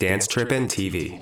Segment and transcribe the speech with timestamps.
[0.00, 1.18] Dance Trippin' TV.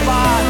[0.00, 0.49] In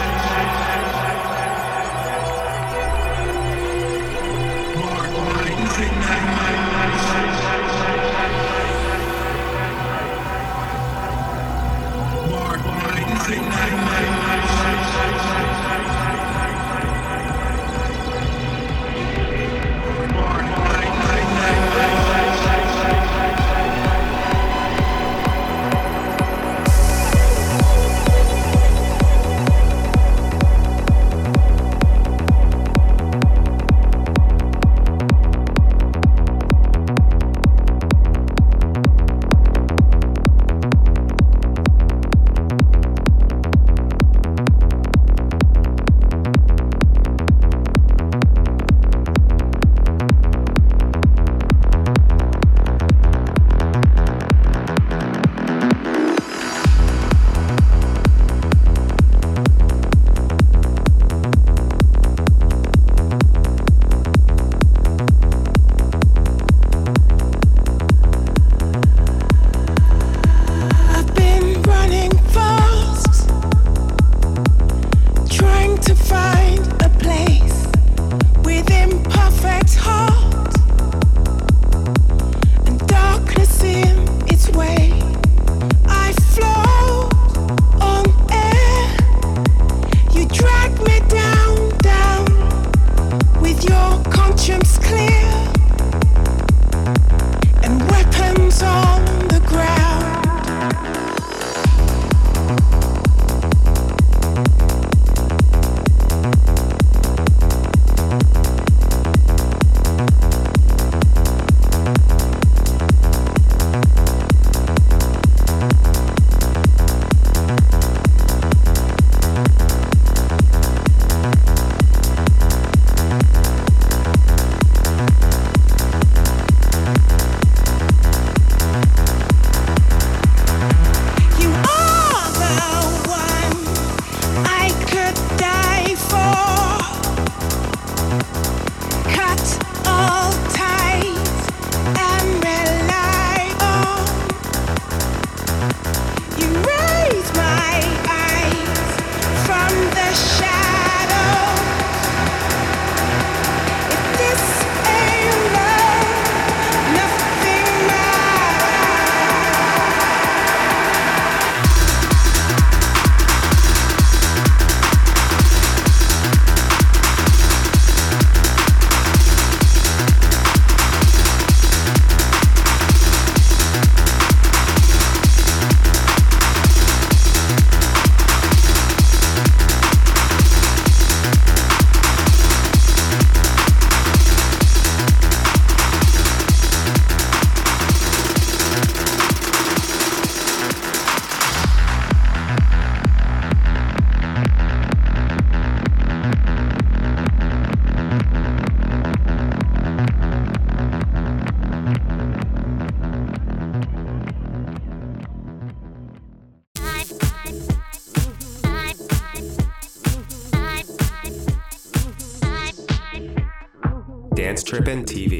[214.76, 215.35] your house.